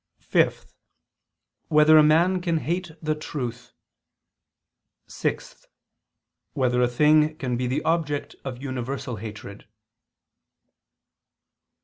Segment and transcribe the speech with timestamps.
[0.17, 0.65] (5)
[1.67, 3.71] Whether a man can hate the truth?
[5.05, 5.67] (6)
[6.53, 9.67] Whether a thing can be the object of universal hatred?